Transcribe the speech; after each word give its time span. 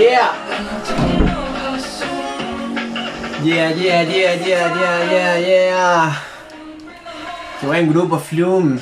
Yeah. 0.00 0.32
Yeah, 3.44 3.70
yeah, 3.74 4.02
yeah, 4.02 4.34
yeah, 4.34 4.66
yeah, 4.80 5.12
yeah, 5.12 5.38
yeah. 5.38 6.22
Qué 7.60 7.66
buen 7.66 7.86
grupo, 7.92 8.18
Flume. 8.18 8.80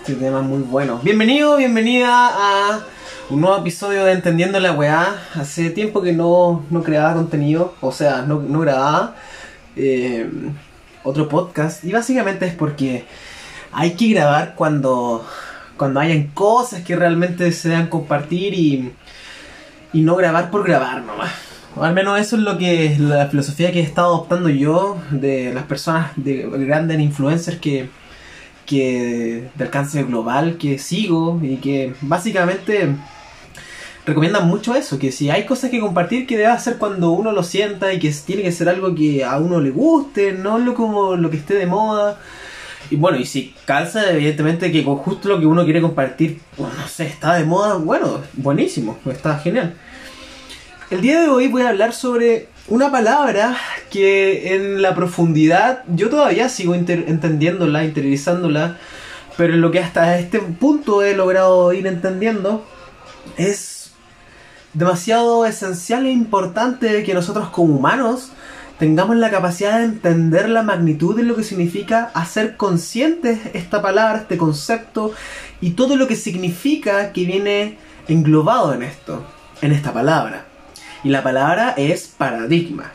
Este 0.00 0.14
tema 0.14 0.40
es 0.40 0.46
muy 0.46 0.60
bueno. 0.60 1.00
Bienvenido, 1.02 1.58
bienvenida 1.58 2.08
a 2.08 2.80
un 3.28 3.42
nuevo 3.42 3.58
episodio 3.58 4.06
de 4.06 4.12
Entendiendo 4.12 4.58
la 4.58 4.72
Weá. 4.72 5.14
Hace 5.34 5.68
tiempo 5.68 6.00
que 6.00 6.14
no, 6.14 6.64
no 6.70 6.82
creaba 6.82 7.12
contenido, 7.12 7.74
o 7.82 7.92
sea, 7.92 8.22
no, 8.22 8.40
no 8.40 8.60
grababa 8.60 9.16
eh, 9.76 10.30
otro 11.02 11.28
podcast. 11.28 11.84
Y 11.84 11.92
básicamente 11.92 12.46
es 12.46 12.54
porque 12.54 13.04
hay 13.70 13.96
que 13.96 14.08
grabar 14.14 14.54
cuando, 14.54 15.26
cuando 15.76 16.00
hayan 16.00 16.28
cosas 16.28 16.82
que 16.82 16.96
realmente 16.96 17.50
se 17.52 17.88
compartir 17.88 18.54
y, 18.54 18.92
y 19.92 20.00
no 20.02 20.16
grabar 20.16 20.50
por 20.50 20.64
grabar 20.64 21.02
nomás. 21.02 21.32
O 21.76 21.82
al 21.82 21.92
menos 21.92 22.20
eso 22.20 22.36
es 22.36 22.42
lo 22.42 22.56
que 22.56 22.96
la 22.98 23.26
filosofía 23.26 23.72
que 23.72 23.80
he 23.80 23.82
estado 23.82 24.14
adoptando 24.14 24.48
yo 24.48 24.96
de 25.10 25.52
las 25.52 25.64
personas 25.64 26.12
de 26.16 26.48
grandes 26.48 27.00
influencers 27.00 27.58
que, 27.58 27.88
que 28.64 29.48
de 29.54 29.64
alcance 29.64 30.02
global 30.04 30.56
que 30.56 30.78
sigo 30.78 31.40
y 31.42 31.56
que 31.56 31.94
básicamente 32.00 32.94
recomiendan 34.06 34.46
mucho 34.46 34.74
eso, 34.74 34.98
que 34.98 35.10
si 35.10 35.30
hay 35.30 35.46
cosas 35.46 35.70
que 35.70 35.80
compartir 35.80 36.26
que 36.26 36.36
debe 36.36 36.50
hacer 36.50 36.76
cuando 36.76 37.10
uno 37.12 37.32
lo 37.32 37.42
sienta 37.42 37.92
y 37.92 37.98
que 37.98 38.12
tiene 38.24 38.42
que 38.42 38.52
ser 38.52 38.68
algo 38.68 38.94
que 38.94 39.24
a 39.24 39.38
uno 39.38 39.60
le 39.60 39.70
guste, 39.70 40.32
no 40.32 40.58
lo 40.58 40.74
como 40.74 41.16
lo 41.16 41.30
que 41.30 41.38
esté 41.38 41.54
de 41.54 41.66
moda. 41.66 42.20
Y 42.90 42.96
bueno, 42.96 43.18
y 43.18 43.24
si 43.24 43.54
calza, 43.64 44.10
evidentemente 44.10 44.70
que 44.70 44.84
con 44.84 44.96
justo 44.96 45.28
lo 45.28 45.40
que 45.40 45.46
uno 45.46 45.64
quiere 45.64 45.80
compartir, 45.80 46.40
pues, 46.56 46.72
no 46.74 46.86
sé, 46.86 47.06
está 47.06 47.34
de 47.34 47.44
moda, 47.44 47.76
bueno, 47.76 48.20
buenísimo, 48.34 48.98
está 49.06 49.38
genial. 49.38 49.74
El 50.90 51.00
día 51.00 51.20
de 51.20 51.28
hoy 51.28 51.48
voy 51.48 51.62
a 51.62 51.70
hablar 51.70 51.92
sobre 51.94 52.48
una 52.68 52.90
palabra 52.90 53.56
que 53.90 54.54
en 54.54 54.82
la 54.82 54.94
profundidad 54.94 55.82
yo 55.88 56.10
todavía 56.10 56.48
sigo 56.48 56.74
entendiéndola, 56.74 57.84
interiorizándola, 57.84 58.78
pero 59.36 59.54
en 59.54 59.60
lo 59.60 59.70
que 59.70 59.80
hasta 59.80 60.18
este 60.18 60.38
punto 60.38 61.02
he 61.02 61.16
logrado 61.16 61.72
ir 61.72 61.86
entendiendo 61.86 62.64
es 63.36 63.92
demasiado 64.74 65.46
esencial 65.46 66.06
e 66.06 66.10
importante 66.10 67.02
que 67.02 67.14
nosotros 67.14 67.48
como 67.48 67.76
humanos 67.76 68.32
tengamos 68.78 69.16
la 69.16 69.30
capacidad 69.30 69.78
de 69.78 69.84
entender 69.84 70.48
la 70.48 70.62
magnitud 70.62 71.16
de 71.16 71.22
lo 71.22 71.36
que 71.36 71.44
significa 71.44 72.10
hacer 72.14 72.56
conscientes 72.56 73.38
esta 73.54 73.80
palabra, 73.80 74.20
este 74.20 74.36
concepto 74.36 75.12
y 75.60 75.70
todo 75.70 75.96
lo 75.96 76.08
que 76.08 76.16
significa 76.16 77.12
que 77.12 77.24
viene 77.24 77.78
englobado 78.08 78.74
en 78.74 78.82
esto, 78.82 79.24
en 79.62 79.72
esta 79.72 79.92
palabra. 79.92 80.46
Y 81.04 81.10
la 81.10 81.22
palabra 81.22 81.74
es 81.76 82.08
paradigma. 82.08 82.92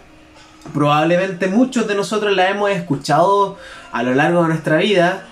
Probablemente 0.73 1.47
muchos 1.47 1.87
de 1.87 1.95
nosotros 1.95 2.35
la 2.35 2.49
hemos 2.49 2.69
escuchado 2.71 3.57
a 3.91 4.03
lo 4.03 4.13
largo 4.13 4.43
de 4.43 4.49
nuestra 4.49 4.77
vida, 4.77 5.25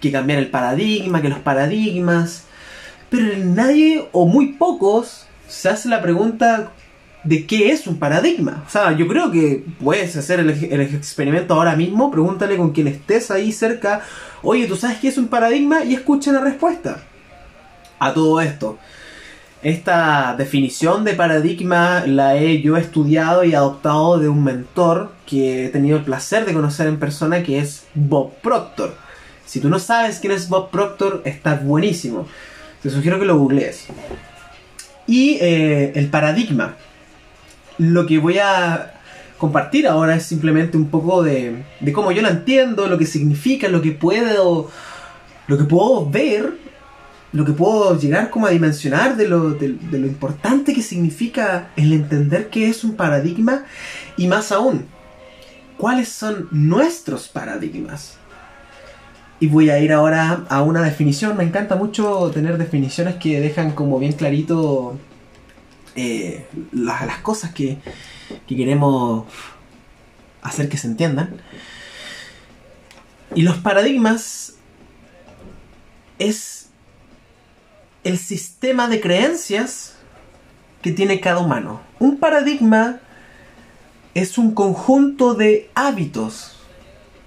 que 0.00 0.12
cambiar 0.12 0.38
el 0.38 0.50
paradigma, 0.50 1.22
que 1.22 1.28
los 1.28 1.40
paradigmas, 1.40 2.44
pero 3.10 3.36
nadie 3.38 4.08
o 4.12 4.26
muy 4.26 4.52
pocos 4.52 5.26
se 5.48 5.68
hace 5.70 5.88
la 5.88 6.02
pregunta 6.02 6.72
de 7.24 7.46
qué 7.46 7.70
es 7.70 7.86
un 7.86 7.98
paradigma. 7.98 8.64
O 8.66 8.70
sea, 8.70 8.96
yo 8.96 9.06
creo 9.08 9.30
que 9.30 9.64
puedes 9.82 10.16
hacer 10.16 10.40
el, 10.40 10.50
experimento 10.50 11.54
ahora 11.54 11.76
mismo, 11.76 12.10
pregúntale 12.10 12.56
con 12.56 12.70
quien 12.70 12.88
estés 12.88 13.30
ahí 13.30 13.52
cerca, 13.52 14.02
oye, 14.42 14.66
¿tú 14.66 14.76
sabes 14.76 14.98
qué 14.98 15.08
es 15.08 15.18
un 15.18 15.28
paradigma? 15.28 15.84
Y 15.84 15.94
escucha 15.94 16.32
la 16.32 16.40
respuesta 16.40 17.02
a 17.98 18.14
todo 18.14 18.40
esto. 18.40 18.78
Esta 19.60 20.36
definición 20.38 21.02
de 21.04 21.14
paradigma 21.14 22.04
la 22.06 22.36
he 22.36 22.62
yo 22.62 22.76
estudiado 22.76 23.42
y 23.42 23.54
adoptado 23.54 24.18
de 24.18 24.28
un 24.28 24.44
mentor 24.44 25.12
que 25.26 25.66
he 25.66 25.68
tenido 25.70 25.98
el 25.98 26.04
placer 26.04 26.46
de 26.46 26.52
conocer 26.52 26.86
en 26.86 27.00
persona, 27.00 27.42
que 27.42 27.58
es 27.58 27.86
Bob 27.94 28.34
Proctor. 28.40 28.94
Si 29.44 29.60
tú 29.60 29.68
no 29.68 29.80
sabes 29.80 30.20
quién 30.20 30.32
es 30.32 30.48
Bob 30.48 30.70
Proctor, 30.70 31.22
está 31.24 31.54
buenísimo. 31.56 32.28
Te 32.82 32.90
sugiero 32.90 33.18
que 33.18 33.24
lo 33.24 33.36
googlees. 33.36 33.86
Y 35.08 35.38
eh, 35.40 35.92
el 35.96 36.08
paradigma. 36.08 36.76
Lo 37.78 38.06
que 38.06 38.18
voy 38.18 38.38
a 38.38 38.94
compartir 39.38 39.86
ahora 39.86 40.16
es 40.16 40.24
simplemente 40.24 40.76
un 40.76 40.90
poco 40.90 41.22
de, 41.22 41.64
de 41.80 41.92
cómo 41.92 42.12
yo 42.12 42.22
lo 42.22 42.28
entiendo, 42.28 42.88
lo 42.88 42.98
que 42.98 43.06
significa, 43.06 43.68
lo 43.68 43.80
que 43.80 43.92
puedo, 43.92 44.70
lo 45.46 45.58
que 45.58 45.64
puedo 45.64 46.10
ver 46.10 46.68
lo 47.32 47.44
que 47.44 47.52
puedo 47.52 47.98
llegar 47.98 48.30
como 48.30 48.46
a 48.46 48.50
dimensionar 48.50 49.16
de 49.16 49.28
lo, 49.28 49.50
de, 49.50 49.76
lo 49.90 50.06
importante 50.06 50.74
que 50.74 50.82
significa 50.82 51.70
el 51.76 51.92
entender 51.92 52.48
qué 52.48 52.68
es 52.68 52.84
un 52.84 52.96
paradigma 52.96 53.64
y 54.16 54.26
más 54.26 54.50
aún, 54.50 54.86
cuáles 55.76 56.08
son 56.08 56.48
nuestros 56.50 57.28
paradigmas. 57.28 58.16
Y 59.40 59.46
voy 59.46 59.70
a 59.70 59.78
ir 59.78 59.92
ahora 59.92 60.46
a 60.48 60.62
una 60.62 60.82
definición. 60.82 61.36
Me 61.36 61.44
encanta 61.44 61.76
mucho 61.76 62.30
tener 62.34 62.58
definiciones 62.58 63.16
que 63.16 63.40
dejan 63.40 63.70
como 63.70 63.98
bien 64.00 64.12
clarito 64.12 64.98
eh, 66.00 66.46
las, 66.70 67.18
cosas 67.22 67.52
que, 67.52 67.78
que 68.46 68.56
queremos 68.56 69.24
hacer 70.42 70.68
que 70.68 70.76
se 70.76 70.86
entiendan. 70.86 71.40
Y 73.34 73.42
los 73.42 73.56
paradigmas 73.56 74.54
es 76.20 76.68
el 78.04 78.16
sistema 78.16 78.86
de 78.86 79.00
creencias 79.00 79.96
que 80.82 80.92
tiene 80.92 81.18
cada 81.18 81.40
humano. 81.40 81.80
Un 81.98 82.18
paradigma 82.18 83.00
es 84.14 84.38
un 84.38 84.54
conjunto 84.54 85.34
de 85.34 85.68
hábitos. 85.74 86.60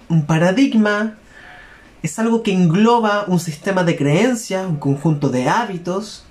Un 0.08 0.24
paradigma 0.24 1.18
es 2.02 2.18
algo 2.18 2.42
que 2.42 2.54
engloba 2.54 3.26
un 3.26 3.38
sistema 3.38 3.84
de 3.84 3.96
creencias, 3.96 4.66
un 4.66 4.76
conjunto 4.76 5.28
de 5.28 5.50
hábitos. 5.50 6.24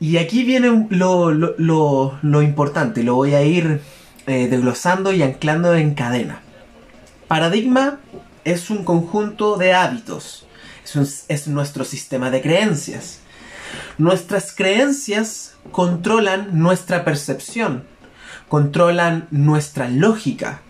Y 0.00 0.16
aquí 0.18 0.44
viene 0.44 0.86
lo, 0.90 1.32
lo, 1.32 2.18
lo, 2.22 2.42
importante, 2.42 3.02
lo 3.02 3.14
voy 3.16 3.34
a 3.34 3.42
ir 3.42 3.80
eh, 4.26 4.48
desglosando 4.48 5.12
y 5.12 5.22
anclando 5.22 5.74
en 5.74 5.94
cadena. 5.94 6.40
Paradigma 7.26 7.98
es 8.44 8.70
un 8.70 8.84
conjunto 8.84 9.56
de 9.56 9.74
hábitos 9.74 10.48
es 11.28 11.48
nuestro 11.48 11.84
sistema 11.84 12.30
de 12.30 12.40
creencias. 12.40 13.20
Nuestras 13.98 14.54
creencias 14.54 15.56
controlan 15.70 16.58
nuestra 16.58 17.04
percepción, 17.04 17.84
controlan 18.48 19.28
nuestra 19.30 19.88
lógica. 19.88 20.62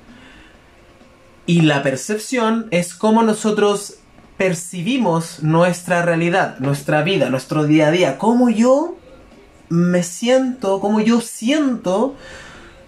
Y 1.47 1.63
la 1.63 1.83
percepción 1.83 2.67
es 2.71 2.95
cómo 2.95 3.23
nosotros 3.23 3.95
percibimos 4.37 5.43
nuestra 5.43 6.03
realidad, 6.03 6.59
nuestra 6.59 7.03
vida, 7.03 7.31
nuestro 7.31 7.65
día 7.65 7.89
a 7.89 7.91
día, 7.91 8.19
cómo 8.19 8.51
yo 8.51 8.98
me 9.69 10.03
siento, 10.03 10.81
cómo 10.81 11.01
yo 11.01 11.21
siento 11.21 12.17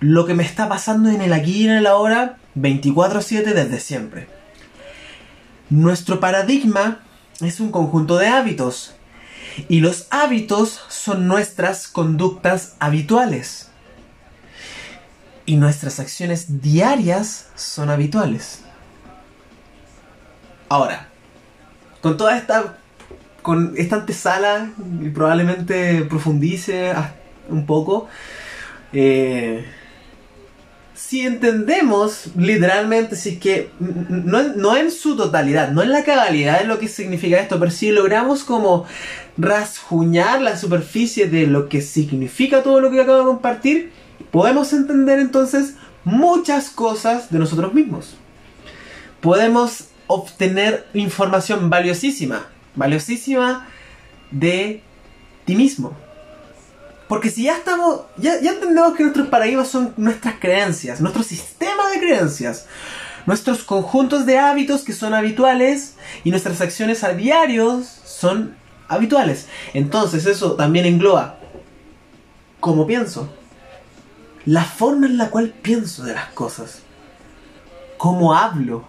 lo 0.01 0.27
que 0.27 0.35
me 0.35 0.43
está 0.43 0.69
pasando 0.69 1.11
en 1.11 1.21
el 1.21 1.33
aquí 1.33 1.63
y 1.63 1.65
en 1.65 1.73
el 1.73 1.87
ahora 1.87 2.39
24/7 2.55 3.53
desde 3.55 3.81
siempre. 3.81 4.29
Nuestro 5.69 6.21
paradigma 6.21 7.01
es 7.41 7.61
un 7.61 7.71
conjunto 7.71 8.19
de 8.19 8.29
hábitos. 8.29 8.95
Y 9.69 9.81
los 9.81 10.07
hábitos 10.11 10.81
son 10.89 11.27
nuestras 11.27 11.89
conductas 11.89 12.77
habituales. 12.79 13.69
Y 15.45 15.57
nuestras 15.57 16.01
acciones 16.01 16.63
diarias 16.63 17.49
son 17.57 17.91
habituales. 17.91 18.61
Ahora, 20.69 21.09
con 22.01 22.17
toda 22.17 22.37
esta 22.37 22.79
con 23.43 23.75
esta 23.77 23.97
antesala 23.97 24.71
y 25.03 25.09
probablemente 25.09 26.03
profundice 26.03 26.93
un 27.49 27.67
poco 27.67 28.09
eh, 28.93 29.65
si 30.95 31.23
entendemos 31.23 32.27
literalmente, 32.37 33.17
si 33.17 33.31
es 33.31 33.39
que 33.39 33.71
no, 33.81 34.43
no, 34.43 34.77
en 34.77 34.91
su 34.91 35.17
totalidad, 35.17 35.71
no 35.71 35.83
en 35.83 35.91
la 35.91 36.05
cabalidad 36.05 36.61
de 36.61 36.67
lo 36.67 36.79
que 36.79 36.89
significa 36.89 37.41
esto, 37.41 37.59
pero 37.59 37.71
si 37.71 37.91
logramos 37.91 38.45
como 38.45 38.87
rasguñar 39.37 40.43
la 40.43 40.57
superficie 40.57 41.27
de 41.27 41.47
lo 41.47 41.69
que 41.69 41.81
significa 41.81 42.63
todo 42.63 42.81
lo 42.81 42.91
que 42.91 43.01
acabo 43.01 43.19
de 43.19 43.25
compartir, 43.25 43.93
podemos 44.31 44.73
entender 44.73 45.19
entonces 45.19 45.75
muchas 46.05 46.71
cosas 46.71 47.31
de 47.31 47.39
nosotros 47.39 47.73
mismos. 47.73 48.17
Podemos 49.21 49.87
obtener 50.07 50.87
información 50.95 51.71
valiosísima, 51.71 52.47
valiosísima 52.75 53.69
de 54.31 54.83
ti 55.45 55.55
mismo. 55.55 55.93
Porque 57.09 57.31
si 57.31 57.45
ya 57.45 57.57
estamos, 57.57 58.03
ya, 58.17 58.41
ya, 58.41 58.53
entendemos 58.53 58.95
que 58.95 59.03
nuestros 59.03 59.29
paradigmas 59.29 59.69
son 59.69 59.93
nuestras 59.97 60.35
creencias, 60.39 61.01
nuestro 61.01 61.25
sistema 61.25 61.91
de 61.91 61.99
creencias, 61.99 62.67
nuestros 63.27 63.65
conjuntos 63.65 64.27
de 64.27 64.39
hábitos 64.39 64.83
que 64.83 64.93
son 64.93 65.15
habituales 65.15 65.97
y 66.23 66.31
nuestras 66.31 66.61
acciones 66.61 67.03
a 67.03 67.13
diario 67.13 67.83
son 68.05 68.55
habituales. 68.87 69.49
Entonces 69.75 70.27
eso 70.27 70.53
también 70.53 70.87
engloba 70.87 71.41
cómo 72.61 72.87
pienso, 72.87 73.29
la 74.45 74.65
forma 74.65 75.07
en 75.07 75.19
la 75.19 75.31
cual 75.31 75.51
pienso 75.51 76.05
de 76.05 76.15
las 76.15 76.29
cosas, 76.29 76.83
cómo 77.97 78.35
hablo, 78.35 78.85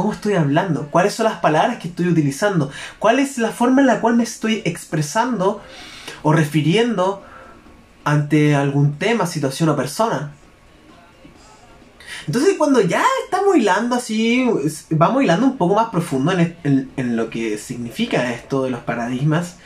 cómo 0.00 0.14
estoy 0.14 0.32
hablando, 0.34 0.88
cuáles 0.90 1.14
son 1.14 1.24
las 1.24 1.40
palabras 1.40 1.78
que 1.78 1.88
estoy 1.88 2.08
utilizando, 2.08 2.70
cuál 2.98 3.18
es 3.18 3.36
la 3.36 3.50
forma 3.50 3.82
en 3.82 3.86
la 3.86 4.00
cual 4.00 4.16
me 4.16 4.24
estoy 4.24 4.62
expresando 4.64 5.60
o 6.22 6.32
refiriendo 6.32 7.22
ante 8.02 8.54
algún 8.54 8.98
tema, 8.98 9.26
situación 9.26 9.68
o 9.68 9.76
persona. 9.76 10.32
Entonces 12.26 12.54
cuando 12.56 12.80
ya 12.80 13.04
estamos 13.24 13.56
hilando 13.56 13.94
así, 13.94 14.48
vamos 14.88 15.22
hilando 15.22 15.44
un 15.44 15.58
poco 15.58 15.74
más 15.74 15.90
profundo 15.90 16.32
en, 16.32 17.16
lo 17.16 17.28
que 17.28 17.58
significa 17.58 18.32
esto 18.32 18.64
de 18.64 18.70
los 18.70 18.80
paradigmas, 18.80 19.56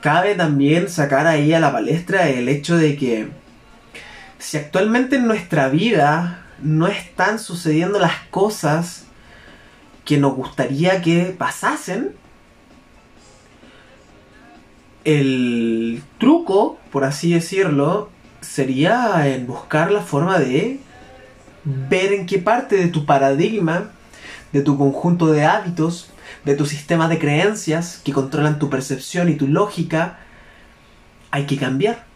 cabe 0.00 0.36
también 0.36 0.88
sacar 0.88 1.26
ahí 1.26 1.52
a 1.54 1.60
la 1.60 1.72
palestra 1.72 2.28
el 2.28 2.48
hecho 2.48 2.76
de 2.76 2.96
que 2.96 3.30
si 4.38 4.58
actualmente 4.58 5.16
en 5.16 5.26
nuestra 5.26 5.68
vida 5.68 6.46
no 6.62 6.86
están 6.86 7.40
sucediendo 7.40 7.98
las 7.98 8.14
cosas 8.30 9.05
que 10.06 10.16
nos 10.16 10.34
gustaría 10.34 11.02
que 11.02 11.34
pasasen, 11.36 12.12
el 15.04 16.02
truco, 16.18 16.78
por 16.90 17.04
así 17.04 17.34
decirlo, 17.34 18.08
sería 18.40 19.28
en 19.28 19.46
buscar 19.46 19.90
la 19.90 20.00
forma 20.00 20.38
de 20.38 20.80
ver 21.64 22.12
en 22.12 22.26
qué 22.26 22.38
parte 22.38 22.76
de 22.76 22.88
tu 22.88 23.04
paradigma, 23.04 23.90
de 24.52 24.62
tu 24.62 24.78
conjunto 24.78 25.26
de 25.26 25.44
hábitos, 25.44 26.10
de 26.44 26.54
tu 26.54 26.64
sistema 26.64 27.08
de 27.08 27.18
creencias 27.18 28.00
que 28.04 28.12
controlan 28.12 28.58
tu 28.58 28.70
percepción 28.70 29.28
y 29.28 29.34
tu 29.34 29.48
lógica, 29.48 30.20
hay 31.32 31.46
que 31.46 31.56
cambiar. 31.56 32.06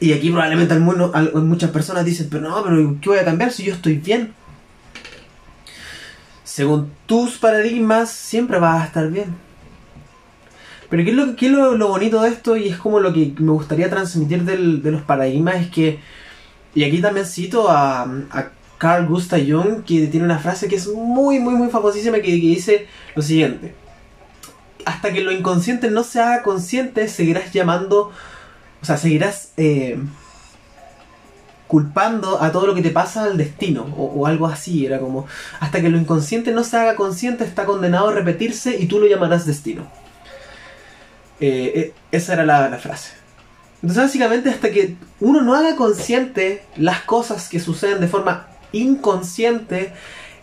Y 0.00 0.12
aquí 0.12 0.30
probablemente 0.30 0.76
muchas 0.80 1.70
personas 1.70 2.04
dicen, 2.04 2.28
pero 2.28 2.48
no, 2.48 2.62
pero 2.64 2.96
¿qué 3.00 3.08
voy 3.08 3.18
a 3.18 3.24
cambiar 3.24 3.52
si 3.52 3.62
yo 3.62 3.72
estoy 3.72 3.98
bien? 3.98 4.34
Según 6.52 6.92
tus 7.06 7.38
paradigmas, 7.38 8.10
siempre 8.10 8.58
vas 8.58 8.82
a 8.82 8.86
estar 8.86 9.08
bien. 9.08 9.34
Pero 10.90 11.04
¿qué 11.04 11.10
es 11.10 11.16
lo, 11.16 11.36
qué 11.36 11.46
es 11.46 11.52
lo, 11.52 11.88
bonito 11.88 12.20
de 12.20 12.28
esto? 12.28 12.56
Y 12.56 12.68
es 12.68 12.76
como 12.76 13.00
lo 13.00 13.12
que 13.14 13.32
me 13.38 13.52
gustaría 13.52 13.88
transmitir 13.88 14.42
de 14.42 14.90
los 14.90 15.02
paradigmas, 15.02 15.56
es 15.56 15.70
que 15.70 15.98
y 16.74 16.84
aquí 16.84 17.00
también 17.00 17.26
cito 17.26 17.70
a, 17.70 18.06
Carl 18.78 19.06
Gustav 19.06 19.40
Jung, 19.40 19.84
que 19.84 20.08
tiene 20.08 20.26
una 20.26 20.40
frase 20.40 20.66
que 20.66 20.74
es 20.74 20.88
muy, 20.88 21.38
muy, 21.38 21.54
muy 21.54 21.68
famosísima, 21.68 22.18
que, 22.18 22.32
dice 22.32 22.88
lo 23.14 23.22
siguiente. 23.22 23.74
Hasta 24.84 25.12
que 25.12 25.20
lo 25.20 25.30
inconsciente 25.30 25.88
no 25.88 26.02
se 26.02 26.20
haga 26.20 26.42
consciente, 26.42 27.06
seguirás 27.06 27.52
llamando, 27.52 28.10
o 28.80 28.84
sea, 28.84 28.96
seguirás 28.96 29.52
eh, 29.56 29.98
culpando 31.72 32.42
a 32.42 32.52
todo 32.52 32.66
lo 32.66 32.74
que 32.74 32.82
te 32.82 32.90
pasa 32.90 33.24
al 33.24 33.38
destino, 33.38 33.84
o, 33.96 34.26
algo 34.26 34.46
así, 34.46 34.84
era 34.84 34.98
como, 34.98 35.26
hasta 35.58 35.80
que 35.80 35.88
lo 35.88 35.96
inconsciente 35.96 36.52
no 36.52 36.64
se 36.64 36.76
haga 36.76 36.96
consciente, 36.96 37.44
está 37.44 37.64
condenado 37.64 38.08
a 38.08 38.12
repetirse 38.12 38.76
y 38.78 38.84
tú 38.84 39.00
lo 39.00 39.06
llamarás 39.06 39.46
destino. 39.46 39.84
Eh, 41.40 41.72
eh, 41.74 41.94
esa 42.10 42.34
era 42.34 42.44
la 42.44 42.76
frase. 42.76 43.12
Entonces 43.76 44.04
básicamente 44.04 44.50
hasta 44.50 44.70
que 44.70 44.96
uno 45.18 45.40
no 45.40 45.54
haga 45.54 45.74
consciente 45.74 46.62
las 46.76 47.00
cosas 47.04 47.48
que 47.48 47.58
suceden 47.58 48.02
de 48.02 48.08
forma 48.08 48.48
inconsciente, 48.72 49.94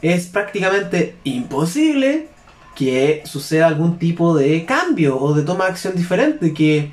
es 0.02 0.26
prácticamente 0.26 1.16
imposible 1.24 2.30
que 2.76 3.22
suceda 3.26 3.68
algún 3.68 4.00
tipo 4.00 4.36
de 4.36 4.66
cambio 4.66 5.20
o 5.22 5.36
de 5.36 5.44
toma 5.44 5.66
de 5.66 5.72
acción 5.74 5.96
diferente 5.96 6.56
que 6.56 6.92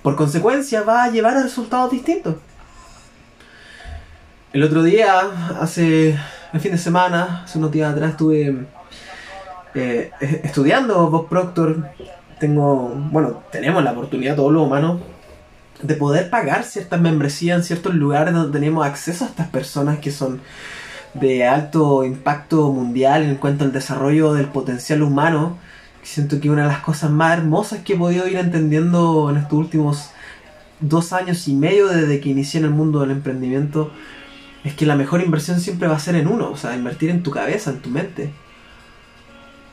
por 0.00 0.16
consecuencia 0.16 0.80
va 0.80 1.04
a 1.04 1.10
llevar 1.10 1.36
a 1.36 1.42
resultados 1.42 1.90
distintos. 1.90 2.36
El 4.52 4.62
otro 4.62 4.82
día, 4.84 5.22
hace 5.60 6.16
el 6.52 6.60
fin 6.60 6.72
de 6.72 6.78
semana, 6.78 7.42
hace 7.44 7.58
unos 7.58 7.72
días 7.72 7.92
atrás, 7.92 8.12
estuve 8.12 8.66
eh, 9.74 10.10
estudiando 10.44 11.10
Bob 11.10 11.28
Proctor. 11.28 11.88
Tengo, 12.38 12.94
bueno, 13.10 13.42
tenemos 13.50 13.82
la 13.82 13.92
oportunidad, 13.92 14.36
todos 14.36 14.52
los 14.52 14.62
humanos, 14.62 15.00
de 15.82 15.94
poder 15.96 16.30
pagar 16.30 16.62
ciertas 16.64 17.00
membresías 17.00 17.58
en 17.58 17.64
ciertos 17.64 17.94
lugares 17.94 18.32
donde 18.34 18.52
tenemos 18.52 18.86
acceso 18.86 19.24
a 19.24 19.28
estas 19.28 19.48
personas 19.48 19.98
que 19.98 20.12
son 20.12 20.40
de 21.14 21.46
alto 21.46 22.04
impacto 22.04 22.70
mundial 22.72 23.24
en 23.24 23.36
cuanto 23.36 23.64
al 23.64 23.72
desarrollo 23.72 24.32
del 24.32 24.46
potencial 24.46 25.02
humano. 25.02 25.58
Siento 26.02 26.40
que 26.40 26.50
una 26.50 26.62
de 26.62 26.68
las 26.68 26.80
cosas 26.80 27.10
más 27.10 27.36
hermosas 27.36 27.80
que 27.80 27.94
he 27.94 27.96
podido 27.96 28.28
ir 28.28 28.36
entendiendo 28.36 29.28
en 29.28 29.38
estos 29.38 29.58
últimos 29.58 30.10
dos 30.78 31.12
años 31.12 31.48
y 31.48 31.54
medio 31.54 31.88
desde 31.88 32.20
que 32.20 32.28
inicié 32.28 32.60
en 32.60 32.66
el 32.66 32.72
mundo 32.72 33.00
del 33.00 33.10
emprendimiento 33.10 33.90
es 34.66 34.74
que 34.74 34.86
la 34.86 34.96
mejor 34.96 35.22
inversión 35.22 35.60
siempre 35.60 35.88
va 35.88 35.96
a 35.96 36.00
ser 36.00 36.16
en 36.16 36.26
uno, 36.26 36.50
o 36.50 36.56
sea, 36.56 36.74
invertir 36.74 37.10
en 37.10 37.22
tu 37.22 37.30
cabeza, 37.30 37.70
en 37.70 37.80
tu 37.80 37.90
mente 37.90 38.32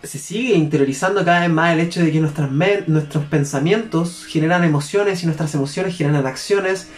se 0.03 0.19
sigue 0.19 0.55
interiorizando 0.55 1.23
cada 1.23 1.41
vez 1.41 1.49
más 1.49 1.73
el 1.73 1.79
hecho 1.79 2.01
de 2.01 2.11
que 2.11 2.19
nuestras 2.19 2.51
nuestros 2.87 3.25
pensamientos 3.25 4.25
generan 4.25 4.63
emociones 4.63 5.23
y 5.23 5.25
nuestras 5.25 5.55
emociones 5.55 5.95
generan 5.95 6.27
acciones 6.27 6.89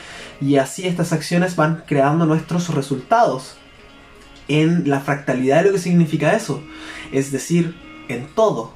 y 0.41 0.57
así 0.57 0.87
estas 0.87 1.13
acciones 1.13 1.55
van 1.55 1.83
creando 1.85 2.25
nuestros 2.25 2.69
resultados 2.73 3.57
en 4.47 4.89
la 4.89 5.01
fractalidad 5.01 5.57
de 5.57 5.65
lo 5.65 5.71
que 5.73 5.79
significa 5.79 6.35
eso, 6.35 6.61
es 7.11 7.31
decir, 7.31 7.75
en 8.09 8.27
todo. 8.33 8.73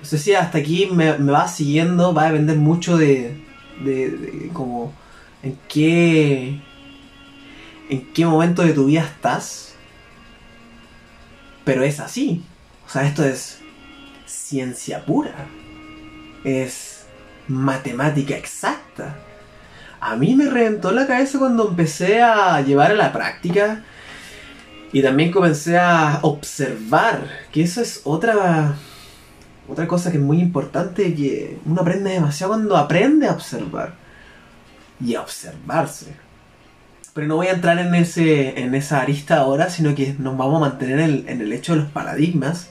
No 0.00 0.06
sé 0.06 0.18
si 0.18 0.34
hasta 0.34 0.58
aquí 0.58 0.88
me, 0.92 1.12
va 1.12 1.48
siguiendo, 1.48 2.12
va 2.12 2.24
a 2.24 2.32
depender 2.32 2.56
mucho 2.56 2.96
de, 2.96 3.40
de, 3.82 4.10
de 4.10 4.48
como 4.52 4.92
en 5.42 5.58
qué 5.68 6.60
en 7.90 8.12
qué 8.12 8.24
momento 8.24 8.62
de 8.62 8.72
tu 8.72 8.86
vida 8.86 9.02
estás 9.02 9.72
pero 11.64 11.82
es 11.82 12.00
así. 12.00 12.44
O 12.86 12.90
sea, 12.90 13.06
esto 13.06 13.24
es 13.24 13.60
ciencia 14.26 15.04
pura. 15.04 15.34
Es 16.44 17.06
matemática 17.48 18.36
exacta. 18.36 19.16
A 20.00 20.16
mí 20.16 20.34
me 20.34 20.50
reventó 20.50 20.90
la 20.90 21.06
cabeza 21.06 21.38
cuando 21.38 21.68
empecé 21.68 22.20
a 22.20 22.60
llevar 22.60 22.90
a 22.90 22.94
la 22.94 23.12
práctica 23.12 23.84
y 24.92 25.00
también 25.00 25.30
comencé 25.30 25.78
a 25.78 26.18
observar, 26.22 27.26
que 27.52 27.62
eso 27.62 27.80
es 27.80 28.02
otra 28.04 28.74
otra 29.68 29.86
cosa 29.86 30.10
que 30.10 30.18
es 30.18 30.22
muy 30.22 30.40
importante 30.40 31.14
que 31.14 31.58
uno 31.64 31.80
aprende 31.80 32.10
demasiado 32.10 32.52
cuando 32.52 32.76
aprende 32.76 33.28
a 33.28 33.32
observar 33.32 33.94
y 35.04 35.14
a 35.14 35.22
observarse. 35.22 36.14
Pero 37.14 37.26
no 37.26 37.36
voy 37.36 37.48
a 37.48 37.52
entrar 37.52 37.78
en, 37.78 37.94
ese, 37.94 38.60
en 38.60 38.74
esa 38.74 39.00
arista 39.00 39.38
ahora, 39.38 39.68
sino 39.68 39.94
que 39.94 40.14
nos 40.18 40.36
vamos 40.36 40.56
a 40.56 40.70
mantener 40.70 41.00
en, 41.00 41.40
el 41.40 41.52
hecho 41.52 41.74
de 41.74 41.82
los 41.82 41.90
paradigmas. 41.90 42.70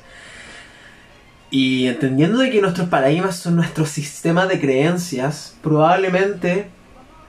Y 1.52 1.88
entendiendo 1.88 2.40
de 2.40 2.50
que 2.50 2.62
nuestros 2.62 2.90
paradigmas 2.90 3.36
son 3.36 3.56
nuestros 3.56 3.90
sistemas 3.90 4.48
de 4.50 4.60
creencias, 4.60 5.56
probablemente 5.62 6.70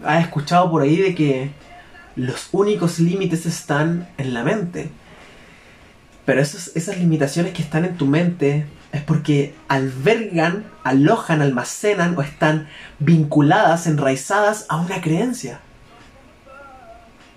has 0.05 0.23
escuchado 0.25 0.71
por 0.71 0.83
ahí 0.83 0.97
de 0.97 1.15
que 1.15 1.51
los 2.17 2.49
únicos 2.53 2.99
límites 2.99 3.47
están 3.47 4.09
en 4.17 4.33
la 4.33 4.43
mente. 4.43 4.91
Pero 6.25 6.41
esas 6.41 6.99
limitaciones 6.99 7.53
que 7.53 7.63
están 7.63 7.85
en 7.85 7.97
tu 7.97 8.07
mente 8.07 8.65
es 8.93 9.03
porque 9.03 9.55
albergan, 9.69 10.65
alojan, 10.85 11.41
almacenan 11.41 12.17
o 12.17 12.23
están 12.23 12.69
vinculadas, 12.99 13.87
enraizadas 13.87 14.67
a 14.69 14.77
una 14.77 15.01
creencia. 15.01 15.61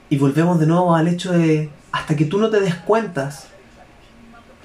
Y 0.09 0.17
volvemos 0.17 0.59
de 0.59 0.67
nuevo 0.67 0.95
al 0.95 1.07
hecho 1.07 1.31
de, 1.31 1.69
hasta 1.91 2.15
que 2.15 2.25
tú 2.25 2.39
no 2.39 2.49
te 2.49 2.59
des 2.59 2.75
cuentas, 2.75 3.47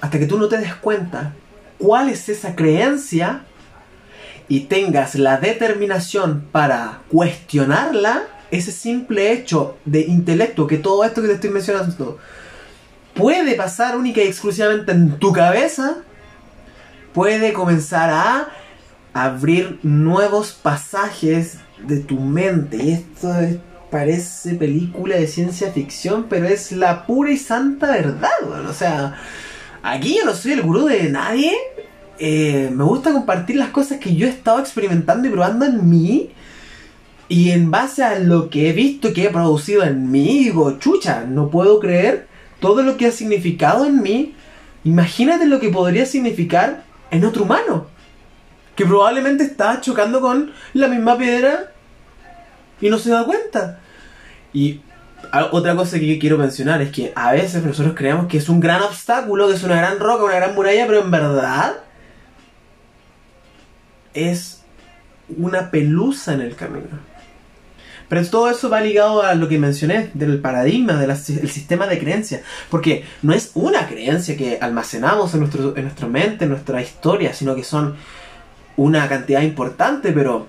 hasta 0.01 0.19
que 0.19 0.25
tú 0.25 0.37
no 0.37 0.49
te 0.49 0.57
des 0.57 0.75
cuenta 0.75 1.33
cuál 1.77 2.09
es 2.09 2.27
esa 2.27 2.55
creencia 2.55 3.43
y 4.47 4.61
tengas 4.61 5.15
la 5.15 5.37
determinación 5.37 6.47
para 6.51 6.99
cuestionarla, 7.07 8.23
ese 8.51 8.73
simple 8.73 9.31
hecho 9.31 9.77
de 9.85 10.01
intelecto, 10.01 10.67
que 10.67 10.77
todo 10.77 11.05
esto 11.05 11.21
que 11.21 11.29
te 11.29 11.35
estoy 11.35 11.51
mencionando 11.51 12.17
puede 13.13 13.55
pasar 13.55 13.95
única 13.95 14.21
y 14.21 14.27
exclusivamente 14.27 14.91
en 14.91 15.17
tu 15.19 15.31
cabeza, 15.31 16.03
puede 17.13 17.53
comenzar 17.53 18.09
a 18.09 18.47
abrir 19.13 19.79
nuevos 19.83 20.53
pasajes 20.53 21.57
de 21.85 21.99
tu 21.99 22.19
mente. 22.19 22.77
Y 22.77 22.91
esto 22.91 23.33
es 23.39 23.57
parece 23.89 24.55
película 24.55 25.17
de 25.17 25.27
ciencia 25.27 25.71
ficción, 25.71 26.27
pero 26.29 26.47
es 26.47 26.71
la 26.71 27.05
pura 27.05 27.31
y 27.31 27.37
santa 27.37 27.91
verdad, 27.91 28.31
O 28.69 28.73
sea, 28.73 29.15
aquí 29.83 30.17
yo 30.17 30.25
no 30.25 30.33
soy 30.33 30.53
el 30.53 30.61
gurú 30.61 30.85
de 30.85 31.09
nadie. 31.09 31.51
Eh, 32.17 32.69
me 32.73 32.83
gusta 32.83 33.11
compartir 33.11 33.57
las 33.57 33.69
cosas 33.69 33.99
que 33.99 34.15
yo 34.15 34.27
he 34.27 34.29
estado 34.29 34.59
experimentando 34.59 35.27
y 35.27 35.31
probando 35.31 35.65
en 35.65 35.89
mí. 35.89 36.29
Y 37.27 37.51
en 37.51 37.71
base 37.71 38.03
a 38.03 38.19
lo 38.19 38.49
que 38.49 38.69
he 38.69 38.73
visto 38.73 39.13
que 39.13 39.25
he 39.25 39.29
producido 39.29 39.83
en 39.83 40.11
mí, 40.11 40.43
digo, 40.43 40.77
chucha, 40.79 41.25
no 41.25 41.49
puedo 41.49 41.79
creer 41.79 42.27
todo 42.59 42.83
lo 42.83 42.97
que 42.97 43.07
ha 43.07 43.11
significado 43.11 43.85
en 43.85 44.01
mí 44.01 44.35
Imagínate 44.83 45.45
lo 45.45 45.59
que 45.59 45.69
podría 45.69 46.05
significar 46.05 46.83
en 47.11 47.25
otro 47.25 47.43
humano. 47.43 47.87
Que 48.75 48.85
probablemente 48.85 49.43
está 49.43 49.79
chocando 49.81 50.21
con 50.21 50.51
la 50.73 50.87
misma 50.87 51.17
piedra 51.17 51.71
y 52.79 52.89
no 52.89 52.97
se 52.97 53.11
da 53.11 53.25
cuenta. 53.25 53.79
Y 54.53 54.81
otra 55.51 55.75
cosa 55.75 55.99
que 55.99 56.17
quiero 56.17 56.37
mencionar 56.37 56.81
es 56.81 56.91
que 56.91 57.13
a 57.15 57.33
veces 57.33 57.63
nosotros 57.63 57.93
creemos 57.95 58.27
que 58.27 58.37
es 58.37 58.49
un 58.49 58.59
gran 58.59 58.81
obstáculo, 58.81 59.47
que 59.47 59.53
es 59.53 59.63
una 59.63 59.75
gran 59.75 59.99
roca, 59.99 60.23
una 60.23 60.35
gran 60.35 60.55
muralla, 60.55 60.87
pero 60.87 61.01
en 61.01 61.11
verdad 61.11 61.75
es 64.13 64.63
una 65.37 65.71
pelusa 65.71 66.33
en 66.33 66.41
el 66.41 66.55
camino. 66.55 67.10
Pero 68.11 68.27
todo 68.27 68.49
eso 68.49 68.69
va 68.69 68.81
ligado 68.81 69.23
a 69.23 69.35
lo 69.35 69.47
que 69.47 69.57
mencioné, 69.57 70.09
del 70.13 70.41
paradigma, 70.41 70.95
del 70.97 71.15
sistema 71.15 71.87
de 71.87 71.97
creencias. 71.97 72.41
Porque 72.69 73.05
no 73.21 73.31
es 73.33 73.51
una 73.53 73.87
creencia 73.87 74.35
que 74.35 74.57
almacenamos 74.59 75.33
en, 75.33 75.39
nuestro, 75.39 75.77
en 75.77 75.83
nuestra 75.83 76.07
mente, 76.09 76.43
en 76.43 76.49
nuestra 76.49 76.81
historia, 76.81 77.33
sino 77.33 77.55
que 77.55 77.63
son 77.63 77.95
una 78.75 79.07
cantidad 79.07 79.41
importante, 79.43 80.11
pero 80.11 80.47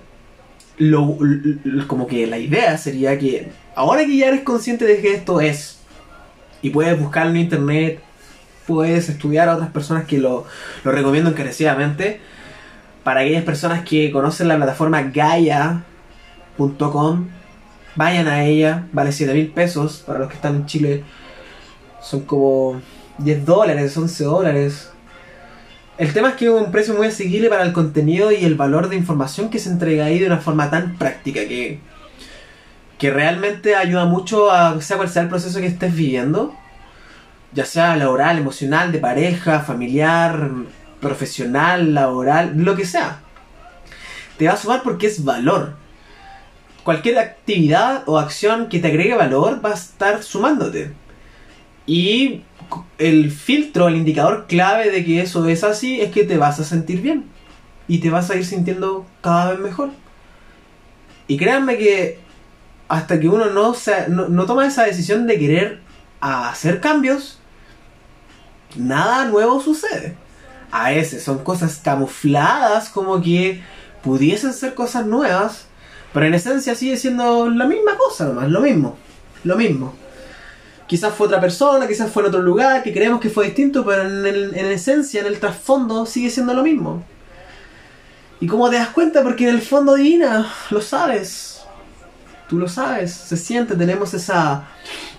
como 1.87 2.05
que 2.05 2.27
la 2.27 2.37
idea 2.37 2.77
sería 2.77 3.17
que 3.17 3.49
ahora 3.75 4.03
que 4.05 4.17
ya 4.17 4.27
eres 4.27 4.41
consciente 4.41 4.83
de 4.83 4.99
que 4.99 5.13
esto 5.13 5.39
es, 5.39 5.79
y 6.61 6.69
puedes 6.69 6.99
buscarlo 6.99 7.31
en 7.31 7.37
internet, 7.37 8.01
puedes 8.67 9.07
estudiar 9.07 9.47
a 9.47 9.55
otras 9.55 9.69
personas 9.69 10.03
que 10.03 10.17
lo, 10.17 10.45
lo 10.83 10.91
recomiendo 10.91 11.29
encarecidamente, 11.29 12.19
para 13.05 13.21
aquellas 13.21 13.45
personas 13.45 13.85
que 13.85 14.11
conocen 14.11 14.49
la 14.49 14.57
plataforma 14.57 15.01
Gaia.com, 15.03 15.83
vayan 17.95 18.27
a 18.27 18.43
ella, 18.45 18.87
vale 18.91 19.11
7 19.11 19.33
mil 19.33 19.51
pesos 19.51 20.03
para 20.05 20.19
los 20.19 20.29
que 20.29 20.35
están 20.35 20.55
en 20.55 20.65
Chile, 20.65 21.03
son 22.01 22.21
como 22.21 22.81
10 23.19 23.45
dólares, 23.45 23.95
11 23.95 24.23
dólares. 24.23 24.91
El 25.97 26.11
tema 26.11 26.29
es 26.29 26.35
que 26.35 26.45
es 26.45 26.51
un 26.51 26.71
precio 26.71 26.93
muy 26.95 27.07
asequible 27.07 27.49
para 27.49 27.63
el 27.63 27.73
contenido 27.73 28.31
y 28.31 28.45
el 28.45 28.55
valor 28.55 28.89
de 28.89 28.95
información 28.95 29.49
que 29.49 29.59
se 29.59 29.69
entrega 29.69 30.05
ahí 30.05 30.19
de 30.19 30.25
una 30.25 30.39
forma 30.39 30.69
tan 30.69 30.97
práctica 30.97 31.41
que, 31.41 31.79
que 32.97 33.11
realmente 33.11 33.75
ayuda 33.75 34.05
mucho 34.05 34.51
a 34.51 34.81
sea 34.81 34.97
cual 34.97 35.09
sea 35.09 35.23
el 35.23 35.29
proceso 35.29 35.59
que 35.59 35.67
estés 35.67 35.95
viviendo, 35.95 36.55
ya 37.53 37.65
sea 37.65 37.95
laboral, 37.95 38.39
emocional, 38.39 38.91
de 38.91 38.99
pareja, 38.99 39.59
familiar, 39.59 40.49
profesional, 40.99 41.93
laboral, 41.93 42.53
lo 42.55 42.75
que 42.75 42.85
sea. 42.85 43.19
Te 44.37 44.47
va 44.47 44.53
a 44.53 44.57
sumar 44.57 44.81
porque 44.81 45.05
es 45.07 45.23
valor. 45.23 45.82
Cualquier 46.83 47.17
actividad 47.17 48.03
o 48.07 48.19
acción 48.19 48.67
que 48.67 48.79
te 48.79 48.87
agregue 48.87 49.15
valor 49.15 49.63
va 49.63 49.71
a 49.71 49.73
estar 49.73 50.21
sumándote. 50.23 50.93
Y 51.85 52.41
el 52.97 53.31
filtro, 53.31 53.87
el 53.87 53.95
indicador 53.95 54.45
clave 54.47 54.89
de 54.89 55.03
que 55.05 55.21
eso 55.21 55.47
es 55.47 55.63
así 55.63 56.01
es 56.01 56.11
que 56.11 56.23
te 56.23 56.37
vas 56.37 56.59
a 56.59 56.63
sentir 56.63 57.01
bien. 57.01 57.25
Y 57.87 57.99
te 57.99 58.09
vas 58.09 58.29
a 58.29 58.35
ir 58.35 58.45
sintiendo 58.45 59.05
cada 59.21 59.51
vez 59.51 59.59
mejor. 59.59 59.91
Y 61.27 61.37
créanme 61.37 61.77
que 61.77 62.19
hasta 62.87 63.19
que 63.19 63.27
uno 63.27 63.45
no, 63.47 63.75
no, 64.09 64.27
no 64.27 64.45
toma 64.45 64.67
esa 64.67 64.83
decisión 64.83 65.25
de 65.25 65.39
querer 65.39 65.79
hacer 66.19 66.79
cambios, 66.79 67.39
nada 68.75 69.25
nuevo 69.25 69.61
sucede 69.61 70.15
a 70.73 70.89
veces 70.89 71.23
son 71.23 71.43
cosas 71.43 71.79
camufladas 71.83 72.89
como 72.89 73.21
que 73.21 73.61
pudiesen 74.01 74.53
ser 74.53 74.73
cosas 74.73 75.05
nuevas, 75.05 75.67
pero 76.13 76.25
en 76.27 76.33
esencia 76.33 76.75
sigue 76.75 76.95
siendo 76.97 77.49
la 77.49 77.65
misma 77.65 77.97
cosa 77.97 78.25
nomás, 78.25 78.49
lo 78.49 78.61
mismo, 78.61 78.97
lo 79.43 79.55
mismo. 79.55 79.95
Quizás 80.87 81.13
fue 81.13 81.27
otra 81.27 81.41
persona, 81.41 81.87
quizás 81.87 82.11
fue 82.11 82.23
en 82.23 82.29
otro 82.29 82.41
lugar, 82.41 82.83
que 82.83 82.93
creemos 82.93 83.19
que 83.19 83.29
fue 83.29 83.45
distinto, 83.45 83.83
pero 83.83 84.03
en, 84.03 84.25
en 84.55 84.65
esencia, 84.67 85.21
en 85.21 85.27
el 85.27 85.39
trasfondo, 85.39 86.05
sigue 86.05 86.29
siendo 86.29 86.53
lo 86.53 86.61
mismo. 86.61 87.03
¿Y 88.39 88.47
cómo 88.47 88.69
te 88.69 88.75
das 88.75 88.89
cuenta? 88.89 89.23
Porque 89.23 89.47
en 89.47 89.55
el 89.55 89.61
fondo 89.61 89.95
divina, 89.95 90.53
lo 90.69 90.81
sabes. 90.81 91.63
Tú 92.47 92.59
lo 92.59 92.67
sabes, 92.67 93.11
se 93.13 93.37
siente, 93.37 93.75
tenemos 93.75 94.13
esa 94.13 94.67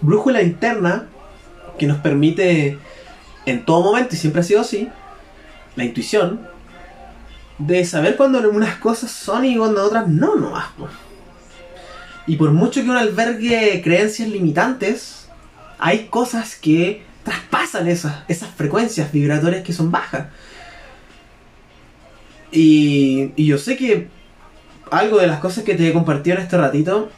brújula 0.00 0.42
interna 0.42 1.06
que 1.78 1.86
nos 1.86 1.96
permite 1.98 2.78
en 3.46 3.64
todo 3.64 3.82
momento, 3.82 4.14
y 4.14 4.18
siempre 4.18 4.42
ha 4.42 4.44
sido 4.44 4.60
así, 4.60 4.88
la 5.74 5.84
intuición 5.84 6.53
de 7.58 7.84
saber 7.84 8.16
cuando 8.16 8.38
unas 8.50 8.76
cosas 8.76 9.11
son 9.11 9.44
y 9.44 9.56
cuando 9.56 9.84
otras 9.84 10.08
no, 10.08 10.37
no 10.37 10.52
Y 12.26 12.37
por 12.37 12.50
mucho 12.50 12.82
que 12.82 12.90
uno 12.90 12.99
albergue 12.99 13.80
creencias 13.82 14.28
limitantes, 14.28 15.28
hay 15.78 16.06
cosas 16.06 16.56
que 16.56 17.04
traspasan 17.23 17.88
esas, 17.88 18.25
esas 18.28 18.50
frecuencias 18.50 19.11
vibratorias 19.12 19.62
que 19.62 19.73
son 19.73 19.90
bajas. 19.90 20.26
Y, 22.50 23.32
y 23.37 23.46
yo 23.46 23.58
sé 23.58 23.76
que 23.76 24.08
algo 24.90 25.18
de 25.18 25.26
las 25.26 25.40
cosas 25.40 25.64
que 25.64 25.75
te 25.75 25.88
he 25.88 25.92
compartido 25.92 26.37
en 26.37 26.42
este 26.42 26.56
ratito 26.56 27.11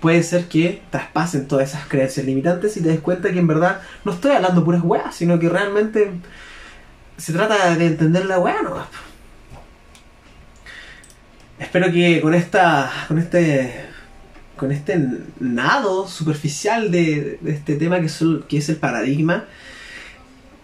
puede 0.00 0.22
ser 0.22 0.46
que 0.46 0.82
traspasen 0.90 1.48
todas 1.48 1.70
esas 1.70 1.86
creencias 1.86 2.24
limitantes 2.24 2.76
y 2.76 2.82
te 2.82 2.88
des 2.88 3.00
cuenta 3.00 3.32
que 3.32 3.38
en 3.38 3.46
verdad 3.46 3.80
no 4.04 4.12
estoy 4.12 4.32
hablando 4.32 4.64
puras 4.64 4.82
weas, 4.84 5.14
sino 5.14 5.38
que 5.38 5.48
realmente 5.48 6.12
se 7.16 7.32
trata 7.32 7.74
de 7.74 7.86
entender 7.86 8.26
la 8.26 8.38
weá 8.38 8.62
Espero 11.60 11.92
que 11.92 12.22
con 12.22 12.34
esta. 12.34 12.90
con 13.06 13.18
este. 13.18 13.84
con 14.56 14.72
este 14.72 14.98
nado 15.38 16.08
superficial 16.08 16.90
de, 16.90 17.38
este 17.44 17.76
tema 17.76 18.00
que 18.00 18.06
es, 18.06 18.68
el, 18.68 18.76
paradigma. 18.76 19.44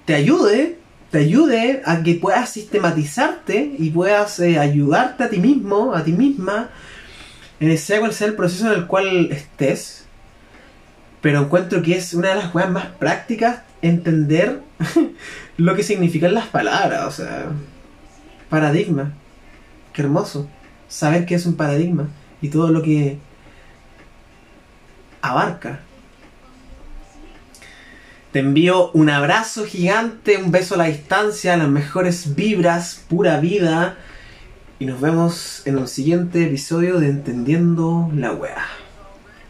te 0.06 0.14
ayude. 0.14 0.78
Te 1.10 1.18
ayude 1.18 1.82
a 1.84 2.02
que 2.02 2.14
puedas 2.14 2.50
sistematizarte 2.50 3.76
y 3.78 3.90
puedas 3.90 4.40
eh, 4.40 4.58
ayudarte 4.58 5.22
a 5.22 5.30
ti 5.30 5.38
mismo, 5.38 5.94
a 5.94 6.02
ti 6.02 6.12
misma, 6.12 6.70
en 7.60 7.78
sea 7.78 8.00
cual 8.00 8.12
sea 8.12 8.26
el 8.26 8.34
proceso 8.34 8.66
en 8.66 8.80
el 8.80 8.86
cual 8.86 9.30
estés. 9.30 10.06
Pero 11.20 11.42
encuentro 11.42 11.80
que 11.82 11.96
es 11.96 12.12
una 12.12 12.30
de 12.30 12.34
las 12.36 12.48
cosas 12.48 12.70
más 12.70 12.86
prácticas 12.86 13.60
entender 13.82 14.62
lo 15.58 15.76
que 15.76 15.84
significan 15.84 16.34
las 16.34 16.46
palabras, 16.46 17.06
o 17.06 17.10
sea, 17.10 17.46
paradigma. 18.50 19.12
Qué 19.92 20.02
hermoso. 20.02 20.48
Saber 20.88 21.26
qué 21.26 21.34
es 21.34 21.46
un 21.46 21.56
paradigma 21.56 22.08
y 22.40 22.48
todo 22.48 22.68
lo 22.68 22.82
que 22.82 23.18
abarca. 25.20 25.80
Te 28.32 28.40
envío 28.40 28.90
un 28.92 29.08
abrazo 29.08 29.64
gigante, 29.64 30.36
un 30.36 30.50
beso 30.50 30.74
a 30.74 30.78
la 30.78 30.84
distancia, 30.84 31.56
las 31.56 31.68
mejores 31.68 32.34
vibras, 32.34 33.02
pura 33.08 33.40
vida. 33.40 33.96
Y 34.78 34.84
nos 34.84 35.00
vemos 35.00 35.62
en 35.66 35.78
un 35.78 35.88
siguiente 35.88 36.44
episodio 36.44 37.00
de 37.00 37.08
Entendiendo 37.08 38.10
la 38.14 38.32
Wea. 38.32 38.85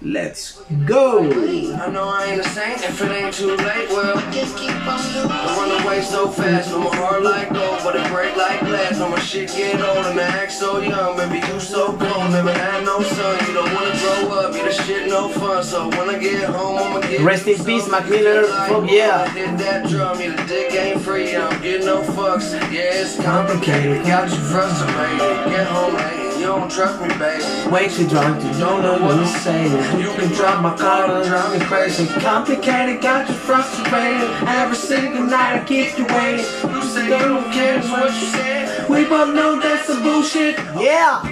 Let's 0.02 0.60
go! 0.84 1.24
I 1.24 1.88
know 1.90 2.04
I 2.04 2.26
ain't 2.26 2.40
a 2.40 2.48
saint 2.50 2.84
if 2.84 3.00
it 3.00 3.10
ain't 3.10 3.32
too 3.32 3.56
late. 3.56 3.88
Well, 3.88 4.14
just 4.30 4.56
keep 4.58 4.70
on 4.70 5.00
doing 5.14 5.30
I 5.30 5.56
run 5.56 5.82
away 5.82 6.02
so 6.02 6.28
fast, 6.28 6.70
no 6.70 6.80
my 6.80 6.94
heart 6.96 7.22
like 7.22 7.48
gold, 7.52 7.80
but 7.82 7.96
it 7.96 8.06
break 8.12 8.36
like 8.36 8.60
glass. 8.60 8.98
No 8.98 9.08
my 9.08 9.18
shit 9.20 9.48
get 9.48 9.80
old 9.80 10.04
and 10.06 10.20
I 10.20 10.24
act 10.24 10.52
so 10.52 10.80
young. 10.80 11.16
Baby, 11.16 11.46
you 11.46 11.58
so 11.60 11.92
grown, 11.96 12.30
never 12.30 12.52
had 12.52 12.84
no 12.84 13.00
son. 13.00 13.46
You 13.48 13.54
don't 13.54 13.72
wanna 13.74 13.96
grow 13.98 14.38
up, 14.38 14.54
you 14.54 14.64
the 14.64 14.72
shit 14.72 15.08
no 15.08 15.30
fun. 15.30 15.64
So 15.64 15.88
when 15.88 16.10
I 16.10 16.18
get 16.18 16.44
home, 16.44 16.76
I'ma 16.76 17.00
get 17.00 17.20
Rest 17.22 17.46
in 17.46 17.64
peace, 17.64 17.88
Mac 17.90 18.08
Miller. 18.10 18.44
From 18.68 18.88
yeah. 18.88 19.32
Hit 19.32 19.56
that 19.58 19.88
drum, 19.88 20.20
yeah, 20.20 20.36
the 20.36 20.46
dick 20.46 20.72
ain't 20.74 21.00
free. 21.00 21.34
I 21.34 21.50
don't 21.50 21.62
get 21.62 21.84
no 21.84 22.02
fucks. 22.02 22.52
Yeah, 22.70 23.00
it's 23.00 23.16
complicated, 23.22 24.04
got 24.04 24.28
you 24.28 24.36
frustrated. 24.36 25.18
Get 25.50 25.66
home 25.66 25.94
late. 25.94 26.25
You 26.36 26.46
don't 26.46 26.70
trust 26.70 27.00
me, 27.00 27.08
baby. 27.18 27.70
Way 27.70 27.88
too 27.88 28.06
drunk, 28.06 28.42
you 28.44 28.52
don't 28.60 28.82
know 28.82 28.98
what 28.98 29.16
to 29.16 29.26
say. 29.26 29.64
You 29.98 30.10
can 30.14 30.28
drive 30.32 30.62
my 30.62 30.76
car 30.76 31.10
and 31.10 31.26
drive 31.26 31.58
me 31.58 31.64
crazy. 31.64 32.06
Complicated, 32.20 33.00
got 33.00 33.28
you 33.28 33.34
frustrated. 33.34 34.30
Every 34.46 34.76
single 34.76 35.24
night 35.24 35.62
I 35.62 35.64
keep 35.64 35.96
you 35.98 36.04
waiting. 36.06 36.44
You 36.74 36.82
say 36.82 37.04
you 37.04 37.24
don't 37.24 37.50
care 37.52 37.80
what 37.80 38.12
you 38.12 38.26
said. 38.28 38.88
We 38.88 39.04
both 39.06 39.34
know 39.34 39.58
that's 39.60 39.86
some 39.86 40.02
bullshit. 40.02 40.56
Yeah, 40.78 41.22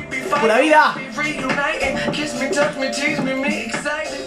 pura 0.41 0.59
vida. 0.59 0.95
Kiss 2.13 2.41
me, 2.41 2.51
touch 2.51 2.77
me, 2.79 2.93
tease 2.93 3.21
me, 3.21 3.35
me 3.35 3.67
excited. 3.67 4.24